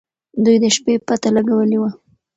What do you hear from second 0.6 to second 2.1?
د شپې پته لګولې وه.